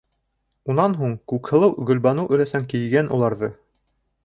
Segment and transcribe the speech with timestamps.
[0.73, 3.55] Унан һуң Күкһылыу-Гөлбаныу өләсәң кейгән уларҙы.